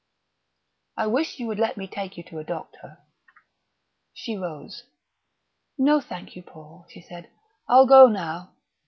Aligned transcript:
"I 0.97 1.05
wish 1.05 1.37
you 1.39 1.45
would 1.45 1.59
let 1.59 1.77
me 1.77 1.85
take 1.87 2.17
you 2.17 2.23
to 2.23 2.39
a 2.39 2.43
doctor." 2.43 3.03
She 4.15 4.35
rose. 4.35 4.85
"No, 5.77 5.99
thank 6.01 6.35
you, 6.35 6.41
Paul," 6.41 6.87
she 6.89 7.01
said. 7.01 7.29
"I'll 7.69 7.85
go 7.85 8.07
now. 8.07 8.55